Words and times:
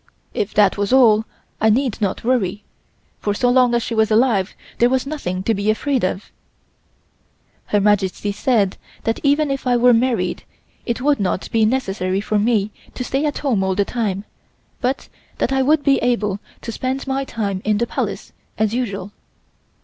If 0.33 0.55
that 0.55 0.79
was 0.79 0.91
all, 0.91 1.25
I 1.61 1.69
need 1.69 2.01
not 2.01 2.23
worry, 2.23 2.63
for 3.19 3.35
so 3.35 3.51
long 3.51 3.75
as 3.75 3.83
she 3.83 3.93
was 3.93 4.09
alive 4.09 4.55
there 4.79 4.89
was 4.89 5.05
nothing 5.05 5.43
to 5.43 5.53
be 5.53 5.69
afraid 5.69 6.03
of. 6.03 6.31
Her 7.67 7.79
Majesty 7.79 8.31
said 8.31 8.77
that 9.03 9.19
even 9.21 9.51
if 9.51 9.67
I 9.67 9.77
were 9.77 9.93
married 9.93 10.43
it 10.87 11.01
would 11.01 11.19
not 11.19 11.51
be 11.51 11.65
necessary 11.67 12.19
for 12.19 12.39
me 12.39 12.71
to 12.95 13.03
stay 13.03 13.25
at 13.27 13.37
home 13.45 13.63
all 13.63 13.75
the 13.75 13.85
time, 13.85 14.25
but 14.81 15.07
that 15.37 15.51
I 15.51 15.61
would 15.61 15.83
be 15.83 15.97
able 15.99 16.39
to 16.61 16.71
spend 16.71 17.05
my 17.05 17.23
time 17.23 17.61
in 17.63 17.77
the 17.77 17.85
Palace 17.85 18.33
as 18.57 18.73
usual. 18.73 19.11